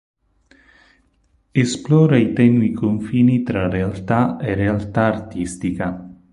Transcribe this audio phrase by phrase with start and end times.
[1.63, 5.91] Esplora i tenui confini tra realtà e realtà artistica.